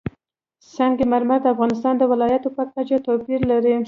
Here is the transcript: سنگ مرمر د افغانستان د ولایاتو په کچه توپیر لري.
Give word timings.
سنگ 0.75 0.97
مرمر 1.11 1.39
د 1.41 1.45
افغانستان 1.53 1.93
د 1.97 2.03
ولایاتو 2.11 2.49
په 2.57 2.63
کچه 2.75 2.97
توپیر 3.05 3.41
لري. 3.51 3.75